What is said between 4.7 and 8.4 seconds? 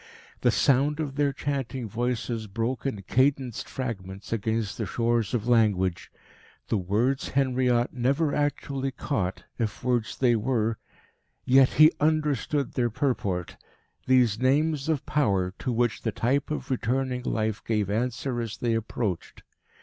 the shores of language. The words Henriot never